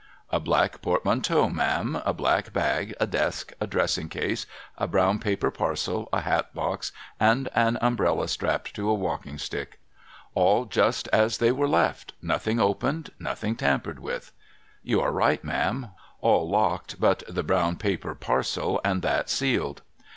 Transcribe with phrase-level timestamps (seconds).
[0.31, 4.47] 'A black portmanteau, ma'am, a black bag, a desk, a dressing case,
[4.79, 9.79] a brown paper parcel, a hat box, and an umbrella strapped to a walking stick.''
[10.33, 12.13] All just as they were left.
[12.19, 14.31] Nothing opened, nothing tampered with.''
[14.83, 15.89] You are right, ma'am.
[16.19, 19.83] All locked but the brown paper parcel, and that sealed.'